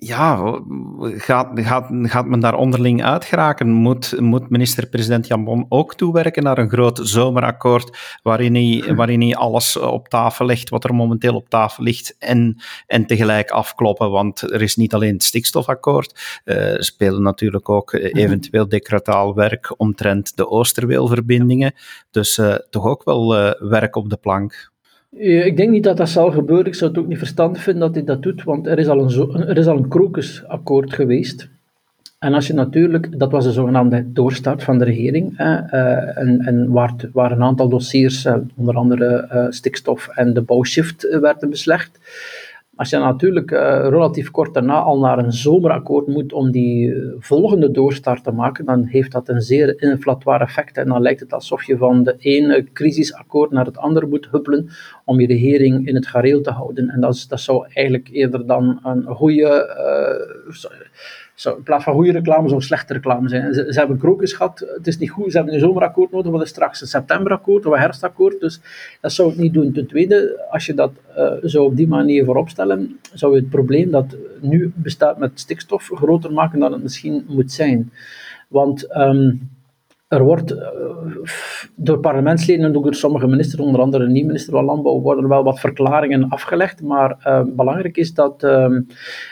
[0.00, 0.60] Ja,
[1.00, 3.68] gaat, gaat, gaat men daar onderling uit geraken?
[3.68, 9.34] Moet, moet minister-president Jan Bon ook toewerken naar een groot zomerakkoord waarin hij, waarin hij
[9.34, 14.10] alles op tafel legt wat er momenteel op tafel ligt en, en tegelijk afkloppen?
[14.10, 18.04] Want er is niet alleen het stikstofakkoord, uh, er spelen natuurlijk ook mhm.
[18.04, 21.74] eventueel decretaal werk omtrent de Oosterweelverbindingen.
[22.10, 24.70] Dus uh, toch ook wel uh, werk op de plank.
[25.16, 26.66] Ik denk niet dat dat zal gebeuren.
[26.66, 29.00] Ik zou het ook niet verstandig vinden dat hij dat doet, want er is al
[29.00, 31.48] een, er is al een krokusakkoord geweest.
[32.18, 36.70] En als je natuurlijk, dat was de zogenaamde doorstart van de regering, uh, en, en
[36.70, 41.98] waar, waar, een aantal dossiers, uh, onder andere uh, stikstof en de bouwshift, werden beslecht.
[42.78, 47.14] Als je natuurlijk uh, relatief kort daarna al naar een zomerakkoord moet om die uh,
[47.18, 50.76] volgende doorstart te maken, dan heeft dat een zeer inflatoire effect.
[50.76, 54.68] En dan lijkt het alsof je van de ene crisisakkoord naar het andere moet huppelen
[55.04, 56.88] om je regering in het gareel te houden.
[56.88, 59.76] En dat, dat zou eigenlijk eerder dan een goede.
[60.48, 60.54] Uh,
[61.40, 63.54] zou in plaats van goede reclame zou slechte reclame zijn.
[63.54, 66.42] Ze, ze, hebben krokus gehad, het is niet goed, ze hebben een zomerakkoord nodig, wat
[66.42, 68.60] is straks een septemberakkoord of een herfstakkoord, dus
[69.00, 69.72] dat zou ik niet doen.
[69.72, 73.50] Ten tweede, als je dat uh, zou op die manier voorop stellen, zou je het
[73.50, 77.92] probleem dat nu bestaat met stikstof groter maken dan het misschien moet zijn.
[78.48, 78.96] Want...
[78.96, 79.56] Um,
[80.08, 80.58] er wordt uh,
[81.74, 85.28] door parlementsleden en ook door sommige ministers, onder andere de nieuwe minister van Landbouw, worden
[85.28, 86.82] wel wat verklaringen afgelegd.
[86.82, 88.76] Maar uh, belangrijk is dat uh,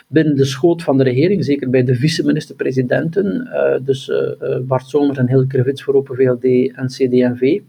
[0.06, 3.48] binnen de schoot van de regering, zeker bij de vice-minister-presidenten,
[3.84, 4.10] dus
[4.62, 7.60] Bart Somers en Hilke Revits voor Open VLD en CD&V,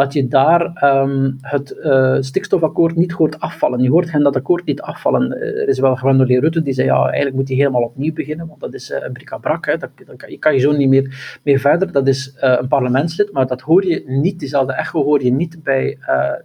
[0.00, 3.82] dat je daar um, het uh, stikstofakkoord niet hoort afvallen.
[3.82, 5.40] Je hoort hen dat akkoord niet afvallen.
[5.40, 8.60] Er is wel Gwendoline Rutte die zei, ja, eigenlijk moet hij helemaal opnieuw beginnen, want
[8.60, 9.80] dat is uh, een bric-à-brac.
[9.80, 11.92] Dat, kan, je kan je zo niet meer, meer verder.
[11.92, 15.98] Dat is een parlementslid, maar dat hoor je niet, diezelfde echo hoor je niet bij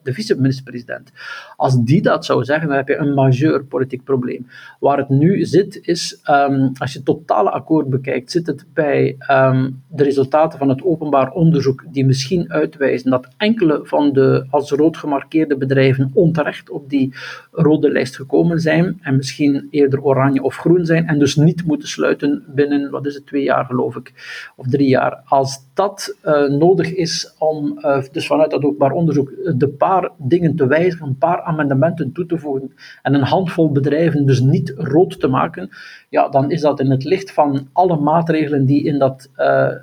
[0.04, 1.12] de vice-minister-president.
[1.58, 4.48] Als die dat zou zeggen, dan heb je een majeur politiek probleem.
[4.80, 9.18] Waar het nu zit, is, um, als je het totale akkoord bekijkt, zit het bij
[9.32, 14.72] um, de resultaten van het openbaar onderzoek die misschien uitwijzen dat enkele van de als
[14.72, 17.14] rood gemarkeerde bedrijven onterecht op die
[17.52, 21.88] rode lijst gekomen zijn en misschien eerder oranje of groen zijn en dus niet moeten
[21.88, 24.14] sluiten binnen, wat is het, twee jaar geloof ik,
[24.56, 25.22] of drie jaar.
[25.26, 30.56] Als dat uh, nodig is om, uh, dus vanuit dat openbaar onderzoek, de paar dingen
[30.56, 35.20] te wijzigen, een paar amendementen toe te voegen en een handvol bedrijven dus niet rood
[35.20, 35.70] te maken,
[36.10, 39.30] ja, dan is dat in het licht van alle maatregelen die in dat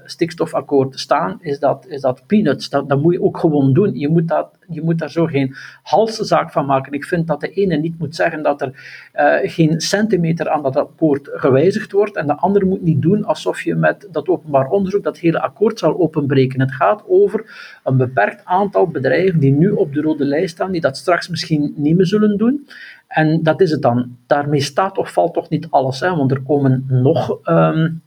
[0.05, 2.69] stikstofakkoord staan, is dat, is dat peanuts.
[2.69, 3.99] Dat, dat moet je ook gewoon doen.
[3.99, 6.93] Je moet, dat, je moet daar zo geen halszaak van maken.
[6.93, 8.71] Ik vind dat de ene niet moet zeggen dat er
[9.15, 13.63] uh, geen centimeter aan dat akkoord gewijzigd wordt en de andere moet niet doen alsof
[13.63, 16.61] je met dat openbaar onderzoek dat hele akkoord zal openbreken.
[16.61, 17.45] Het gaat over
[17.85, 21.73] een beperkt aantal bedrijven die nu op de rode lijst staan, die dat straks misschien
[21.77, 22.67] niet meer zullen doen.
[23.09, 24.17] En dat is het dan.
[24.27, 26.17] Daarmee staat of valt toch niet alles, hè?
[26.17, 27.39] want er komen nog.
[27.45, 28.03] Um,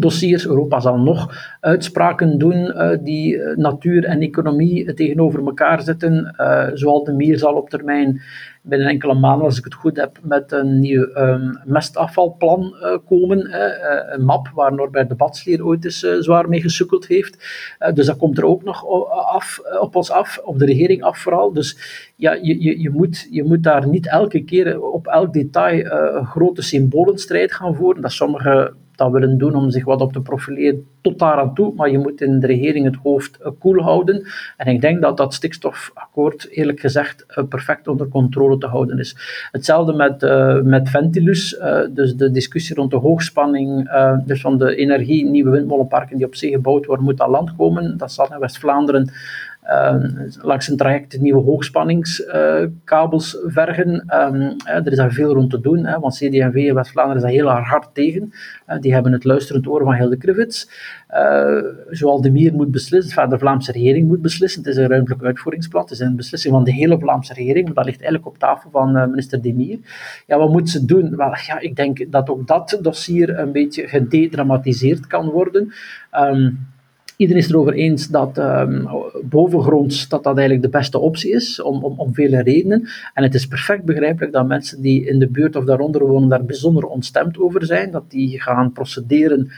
[0.00, 0.46] dossiers.
[0.46, 6.34] Europa zal nog uitspraken doen uh, die natuur en economie tegenover elkaar zetten.
[6.74, 8.20] Zoals de Mier zal op termijn
[8.62, 12.74] binnen enkele maanden, als ik het goed heb, met een nieuw um, mestafvalplan
[13.06, 13.48] komen.
[14.14, 17.36] Een map waar Norbert de Batslier ooit eens zwaar mee gesukkeld heeft.
[17.94, 21.52] dus dat komt er ook nog af, op ons af, op de regering af vooral.
[21.52, 21.78] Dus
[22.16, 25.84] ja, je, je, je, moet, je moet daar niet elke keer op elk detail
[26.24, 28.02] grote symbolenstrijd gaan voeren.
[28.02, 31.72] Dat sommige dat willen doen om zich wat op te profileren, tot daar aan toe.
[31.74, 34.26] Maar je moet in de regering het hoofd uh, koel houden.
[34.56, 39.16] En ik denk dat dat stikstofakkoord, eerlijk gezegd, uh, perfect onder controle te houden is.
[39.52, 41.58] Hetzelfde met, uh, met Ventilus,
[41.90, 43.90] dus de discussie rond de hoogspanning,
[44.24, 47.96] dus van de energie, nieuwe windmolenparken die op zee gebouwd worden, moet aan land komen.
[47.96, 49.10] Dat zal in West-Vlaanderen
[49.66, 54.04] Ehm, langs een traject nieuwe hoogspanningskabels vergen.
[54.06, 57.32] Ehm, er is daar veel rond te doen, hè, want CD&V in West-Vlaanderen is daar
[57.32, 58.32] heel hard tegen.
[58.80, 60.70] die hebben het luisterend oor van Hilde Krivits.
[61.10, 64.62] Uh, zoals de Mier moet beslissen, de Vlaamse regering moet beslissen.
[64.62, 67.74] Het is een ruimtelijk uitvoeringsplan, het is een beslissing van de hele Vlaamse regering, maar
[67.74, 69.78] dat ligt eigenlijk op tafel van minister De Mier.
[70.26, 71.16] Ja, wat moet ze doen?
[71.16, 75.72] Wel, ja, ik denk dat ook dat dossier een beetje gededramatiseerd kan worden.
[76.12, 76.58] Um,
[77.16, 78.88] Iedereen is erover eens dat um,
[79.22, 82.88] bovengronds dat dat eigenlijk de beste optie is, om, om, om vele redenen.
[83.14, 86.44] En het is perfect begrijpelijk dat mensen die in de buurt of daaronder wonen daar
[86.44, 89.50] bijzonder ontstemd over zijn, dat die gaan procederen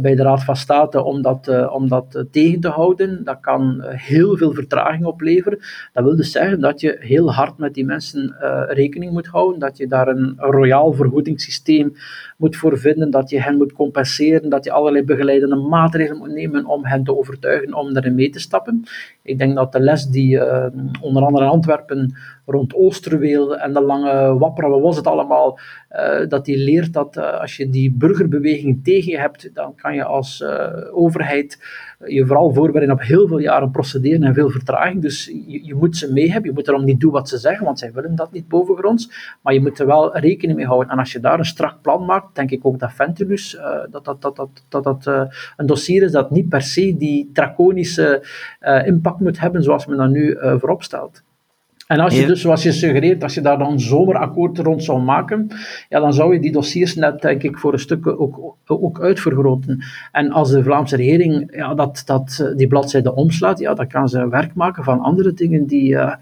[0.00, 3.24] bij de Raad van State om dat, uh, om dat uh, tegen te houden.
[3.24, 5.58] Dat kan heel veel vertraging opleveren.
[5.92, 8.36] Dat wil dus zeggen dat je heel hard met die mensen
[8.68, 11.92] rekening moet houden, dat je daar een, royaal vergoedingssysteem
[12.36, 16.66] moet voor vinden, dat je hen moet compenseren, dat je allerlei begeleidende maatregelen moet nemen
[16.66, 18.84] om hen te overtuigen om erin mee te stappen.
[19.22, 20.40] Ik denk dat de les die
[21.00, 22.14] onder andere Antwerpen
[22.46, 25.58] rond Oosterweel en de lange Wapperen, wat was het allemaal,
[25.92, 30.04] uh, dat die leert dat uh, als je die burgerbeweging tegen hebt, dan kan je
[30.04, 31.58] als uh, overheid
[32.06, 35.02] je vooral voorbereiden op heel veel jaren procederen en veel vertraging.
[35.02, 37.64] Dus je, je, moet ze mee hebben, je moet erom niet doen wat ze zeggen,
[37.64, 40.90] want zij willen dat niet bovengronds, maar je moet er wel rekening mee houden.
[40.90, 43.58] En als je daar een strak plan maakt, denk ik ook dat Ventilus,
[43.90, 45.06] dat dat, dat, dat, dat, dat
[45.56, 48.22] een dossier is dat niet per se die draconische
[48.84, 51.22] impact moet hebben zoals men dat nu voorop stelt.
[51.86, 55.48] En als je dus, zoals je suggereert, als je daar dan zomerakkoord rond zou maken,
[55.88, 59.84] ja, dan zou je die dossiers net, denk ik, voor een stuk ook, ook uitvergroten.
[60.12, 64.28] En als de Vlaamse regering ja, dat, dat, die bladzijde omslaat, ja, dan kan ze
[64.28, 66.14] werk maken van andere dingen die, uh,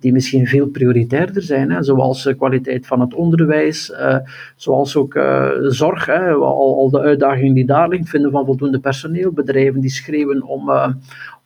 [0.00, 4.16] die misschien veel prioritairder zijn, hè, zoals de kwaliteit van het onderwijs, uh,
[4.56, 8.80] zoals ook uh, zorg, hè, al, al de uitdagingen die daar liggen, vinden van voldoende
[8.80, 10.70] personeel, bedrijven die schreeuwen om,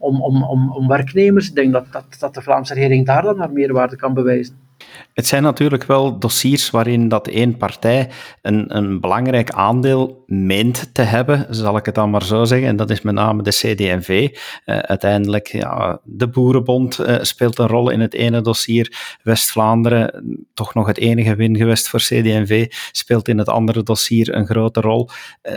[0.00, 1.48] om, om, om, om werknemers.
[1.48, 4.68] Ik denk dat, dat, dat de Vlaamse regering daar dan naar meerwaarde kan bewijzen.
[5.14, 8.10] Het zijn natuurlijk wel dossiers waarin dat één partij
[8.42, 12.68] een, een belangrijk aandeel meent te hebben, zal ik het dan maar zo zeggen.
[12.68, 14.28] En dat is met name de CD&V.
[14.66, 19.16] Uh, uiteindelijk, ja, de Boerenbond uh, speelt een rol in het ene dossier.
[19.22, 24.80] West-Vlaanderen, toch nog het enige wingewest voor CD&V, speelt in het andere dossier een grote
[24.80, 25.08] rol.
[25.42, 25.54] Uh,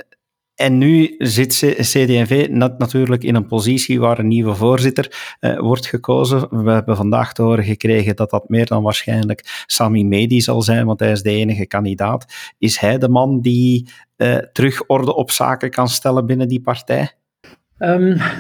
[0.56, 6.64] en nu zit CD&V natuurlijk in een positie waar een nieuwe voorzitter uh, wordt gekozen.
[6.64, 10.86] We hebben vandaag te horen gekregen dat dat meer dan waarschijnlijk Sami Medi zal zijn,
[10.86, 12.26] want hij is de enige kandidaat.
[12.58, 17.12] Is hij de man die uh, terug orde op zaken kan stellen binnen die partij?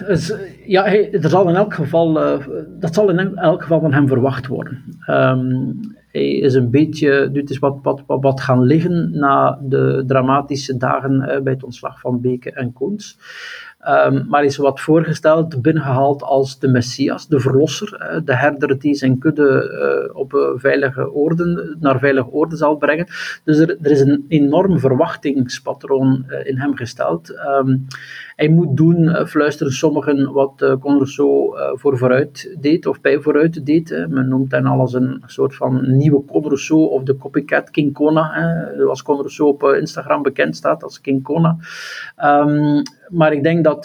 [0.07, 0.33] Dus,
[0.65, 2.47] ja, er zal in elk geval, uh,
[2.79, 4.97] dat zal in elk geval van hem verwacht worden.
[5.09, 5.79] Um,
[6.21, 11.41] is een beetje, dit is wat, wat, wat, gaan liggen na de dramatische dagen uh,
[11.41, 13.17] bij het ontslag van Beke en Koens.
[13.87, 18.93] Um, maar is wat voorgesteld, binnengehaald als de Messias, de verlosser, uh, de herder die
[18.93, 23.07] zijn kudde uh, op veilige oorden, naar veilige oorden zal brengen.
[23.43, 27.29] Dus er, er is een enorm verwachtingspatroon in hem gesteld.
[27.29, 27.85] Um,
[28.35, 33.19] hij moet doen, uh, fluisteren sommigen, wat uh, Conrousseau uh, voor vooruit deed, of bij
[33.19, 34.05] vooruit deed.
[34.09, 38.29] Men noemt hen al als een soort van nieuwe Conrousseau of de copycat King Kona,
[38.31, 41.57] hè, zoals Conrousseau op Instagram bekend staat als King Kona.
[42.23, 43.83] Um, maar ik denk dat,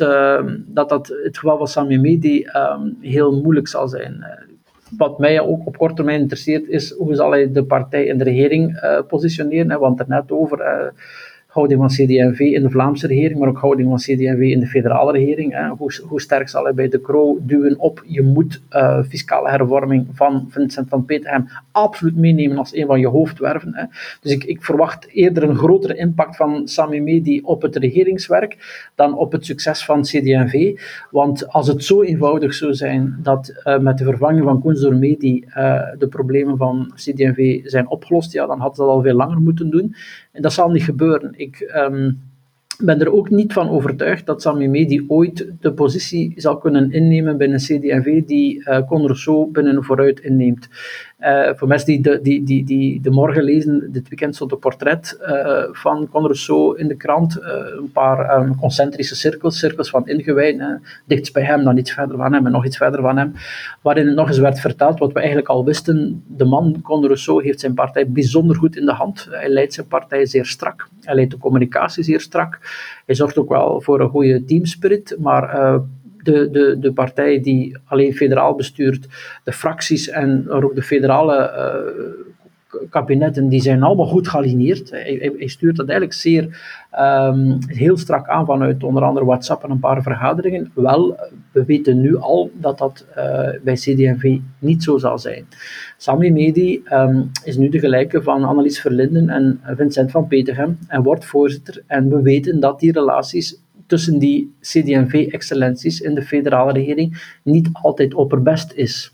[0.66, 4.24] dat dat het geval van Sami Medi um, heel moeilijk zal zijn
[4.96, 8.24] wat mij ook op korte termijn interesseert, is hoe zal hij de partij in de
[8.24, 9.70] regering uh, positioneren.
[9.70, 10.88] Hè, want er net over, uh,
[11.58, 15.12] houding van CD&V in de Vlaamse regering, maar ook houding van CD&V in de federale
[15.12, 15.52] regering.
[15.52, 15.68] Hè.
[15.68, 20.06] Hoe, hoe, sterk zal hij bij de Croo duwen op je moet uh, fiscale hervorming
[20.12, 21.48] van Vincent van Peterhem
[21.82, 23.74] absoluut meenemen als een van je hoofdwerven.
[23.74, 23.84] Hè.
[24.20, 29.16] Dus ik, ik, verwacht eerder een grotere impact van Sami Medi op het regeringswerk dan
[29.16, 30.78] op het succes van CD&V.
[31.10, 34.96] Want als het zo eenvoudig zou zijn dat uh, met de vervanging van Koens door
[34.96, 39.16] Medi uh, de problemen van CD&V zijn opgelost, ja, dan had ze dat al veel
[39.16, 39.94] langer moeten doen.
[40.32, 41.32] En dat zal niet gebeuren.
[41.36, 42.20] Ik, um,
[42.78, 47.36] ben er ook niet van overtuigd dat Sami Medi ooit de positie zal kunnen innemen
[47.36, 50.68] binnen CD&V die uh, binnen vooruit inneemt.
[51.20, 54.58] Uh, voor mensen die de, die, die, die de morgen lezen, dit weekend stond een
[54.58, 57.38] portret uh, van Con Rousseau in de krant.
[57.38, 57.46] Uh,
[57.78, 62.32] een paar um, concentrische cirkels, cirkels van ingewijden, dichtst bij hem, dan iets verder van
[62.32, 63.32] hem en nog iets verder van hem,
[63.82, 66.24] waarin nog eens werd verteld wat we eigenlijk al wisten.
[66.26, 69.28] De man, Con Rousseau, heeft zijn partij bijzonder goed in de hand.
[69.30, 70.88] Hij leidt zijn partij zeer strak.
[71.02, 72.58] Hij leidt de communicatie zeer strak.
[73.06, 75.80] Hij zorgt ook wel voor een goede teamspirit, maar
[76.22, 79.08] de, de, de partij die alleen federaal bestuurt,
[79.44, 82.26] de fracties en ook de federale uh,
[82.90, 84.90] kabinetten, die zijn allemaal goed gealineerd.
[84.90, 86.42] Hij, stuurt dat eigenlijk zeer
[87.00, 90.70] um, heel strak aan vanuit onder andere WhatsApp en een paar vergaderingen.
[90.74, 91.16] Wel,
[91.52, 95.46] we weten nu al dat dat uh, bij CD&V niet zo zal zijn.
[95.96, 101.02] Sami Medi um, is nu de gelijke van Annelies Verlinden en Vincent van Petegem en
[101.02, 101.82] wordt voorzitter.
[101.86, 108.14] En we weten dat die relaties tussen die CD&V-excellenties in de federale regering niet altijd
[108.14, 109.12] opperbest is.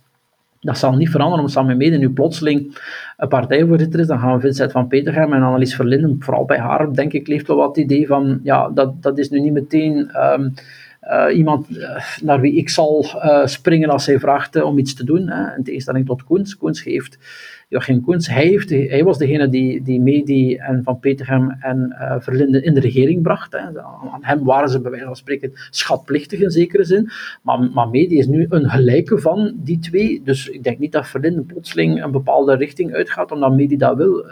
[0.61, 2.79] Dat zal niet veranderen om samen Mede nu plotseling
[3.17, 4.07] een partijvoorzitter is.
[4.07, 7.57] Dan gaan Vincent van Petergem en Annelies Verlinden, vooral bij haar, denk ik, leeft wel
[7.57, 10.55] wat het idee van, ja, dat, dat is nu niet meteen um,
[11.11, 15.05] uh, iemand uh, naar wie ik zal uh, springen als hij vraagt om iets te
[15.05, 15.29] doen.
[15.29, 15.57] Hè.
[15.57, 16.57] In tegenstelling tot Koens.
[16.57, 17.19] Koens heeft
[17.75, 22.15] Joachim Koens, hij, heeft, hij was degene die, die Medi en Van Petergem en uh,
[22.19, 23.53] Verlinden in de regering bracht.
[23.53, 23.59] Hè.
[23.59, 27.11] Aan hem waren ze bij wijze van spreken schatplichtig in zekere zin.
[27.43, 30.23] Maar, maar Medi is nu een gelijke van die twee.
[30.25, 34.25] Dus ik denk niet dat Verlinden plotseling een bepaalde richting uitgaat, omdat Medi dat wil.
[34.25, 34.31] Uh,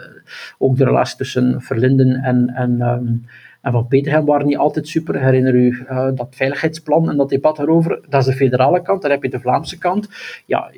[0.58, 3.24] ook de relatie tussen Verlinden en, en, um,
[3.60, 5.20] en Van Petergem waren niet altijd super.
[5.20, 8.00] Herinner u uh, dat veiligheidsplan en dat debat daarover?
[8.08, 10.08] Dat is de federale kant, dan heb je de Vlaamse kant.
[10.46, 10.70] Ja,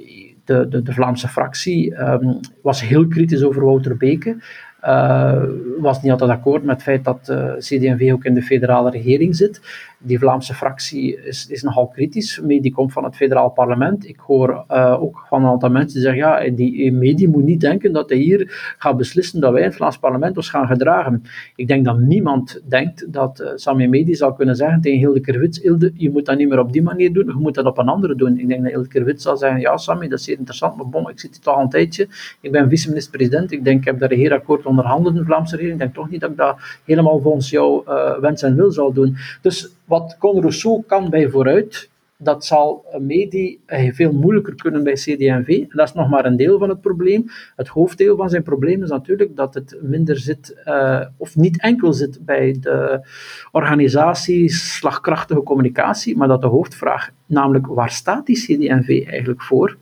[0.45, 4.37] de, de, de Vlaamse fractie um, was heel kritisch over Wouter Beke.
[4.85, 5.43] Uh,
[5.79, 9.37] was niet altijd akkoord met het feit dat uh, CD&V ook in de federale regering
[9.37, 9.61] zit
[10.07, 12.41] die Vlaamse fractie is, is nogal kritisch.
[12.45, 14.09] Die komt van het federaal parlement.
[14.09, 17.61] Ik hoor uh, ook van een aantal mensen die zeggen, ja, die medie moet niet
[17.61, 21.23] denken dat hij hier gaat beslissen dat wij in het Vlaams parlement ons gaan gedragen.
[21.57, 25.63] Ik denk dat niemand denkt dat uh, Sami Medi zal kunnen zeggen tegen Hilde Kerwits,
[25.63, 27.89] Hilde, je moet dat niet meer op die manier doen, je moet dat op een
[27.89, 28.39] andere doen.
[28.39, 31.11] Ik denk dat Hilde Kerwits zal zeggen, ja Sami, dat is zeer interessant, maar bon,
[31.11, 32.09] ik zit hier toch al een tijdje.
[32.41, 35.85] Ik ben vice-minister-president, ik denk, ik heb daar een onderhandeld in de Vlaamse regering, ik
[35.85, 39.17] denk toch niet dat ik dat helemaal volgens jouw uh, wens en wil zal doen.
[39.41, 45.49] Dus wat Con Rousseau kan bij vooruit, dat zal Medi veel moeilijker kunnen bij CD&V.
[45.49, 47.25] En dat is nog maar een deel van het probleem.
[47.57, 51.93] Het hoofddeel van zijn probleem is natuurlijk dat het minder zit, uh, of niet enkel
[51.93, 53.07] zit bij de
[53.53, 59.77] organisatie, slagkrachtige communicatie, maar dat de hoofdvraag, namelijk waar staat die CD&V eigenlijk voor,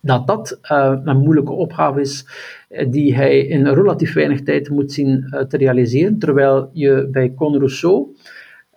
[0.00, 2.26] dat dat uh, een moeilijke opgave is
[2.88, 8.16] die hij in relatief weinig tijd moet zien te realiseren, terwijl je bij Con Rousseau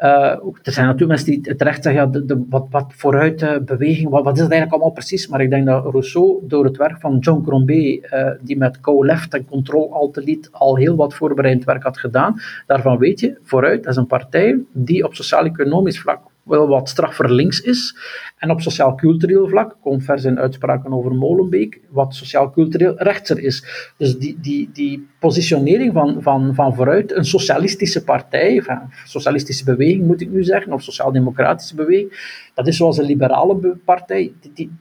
[0.02, 4.24] uh, er zijn natuurlijk mensen die terecht zeggen, de, wat, wat vooruit uh, beweging, wat,
[4.24, 5.28] wat, is dat eigenlijk allemaal precies?
[5.28, 9.34] Maar ik denk dat Rousseau door het werk van John Crombie, uh, die met Co-Left
[9.34, 13.92] en Control Alt al heel wat voorbereidend werk had gedaan, daarvan weet je, vooruit, dat
[13.92, 17.96] is een partij die op sociaal-economisch vlak wel wat straffer links is.
[18.38, 23.66] En op sociaal-cultureel vlak, convers in uitspraken over Molenbeek, wat sociaal-cultureel rechtser is.
[23.98, 30.08] Dus die, die, die positionering van, van, van vooruit, een socialistische partij, een socialistische beweging
[30.08, 34.72] moet ik nu zeggen, of sociaal-democratische beweging, dat is zoals een liberale partij, die, die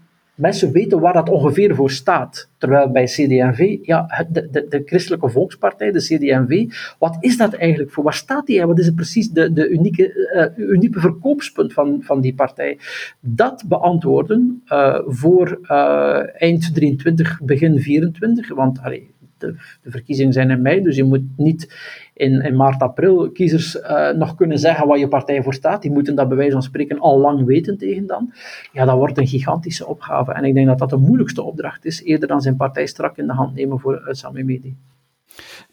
[0.40, 2.50] mensen weten waar dat ongeveer voor staat.
[2.58, 6.66] Terwijl bij CD&V, ja, de, de, de Christelijke Volkspartij, de CD&V,
[6.98, 8.04] wat is dat eigenlijk voor?
[8.04, 8.66] Waar staat die?
[8.66, 12.78] Wat is het precies de, de unieke, uh, unieke verkoopspunt van, van die partij?
[13.20, 20.50] Dat beantwoorden uh, voor uh, eind 23, begin 24, want allee, de, de, verkiezingen zijn
[20.50, 21.74] in mei, dus je moet niet
[22.14, 25.82] in, in maart, april kiezers uh, nog kunnen zeggen waar je partij voor staat.
[25.82, 28.32] Die moeten dat bij wijze van spreken al lang weten tegen dan.
[28.72, 30.32] Ja, dat wordt een gigantische opgave.
[30.32, 33.26] En ik denk dat dat de moeilijkste opdracht is, eerder dan zijn partij strak in
[33.26, 34.76] de hand nemen voor uh, Sami Medi.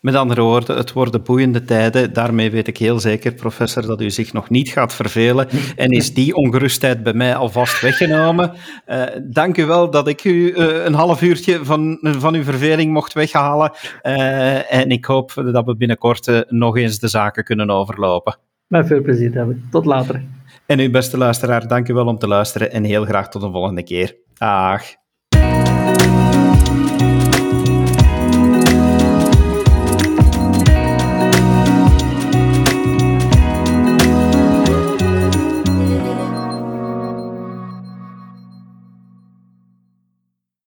[0.08, 2.14] Met andere woorden, het worden boeiende tijden.
[2.14, 5.48] Daarmee weet ik heel zeker, professor, dat u zich nog niet gaat vervelen.
[5.76, 8.54] En is die ongerustheid bij mij alvast weggenomen.
[8.88, 12.94] Uh, dank u wel dat ik u uh, een half uurtje van, van uw verveling
[12.94, 13.72] mocht weghalen.
[14.04, 18.38] Uh, en ik hoop dat we binnenkort nog eens de zaken kunnen overlopen.
[18.68, 19.58] Met veel plezier, David.
[19.72, 20.24] Tot later.
[20.66, 23.52] En uw beste luisteraar, dank u wel om te luisteren en heel graag tot een
[23.52, 24.16] volgende keer.
[24.34, 24.84] Dag.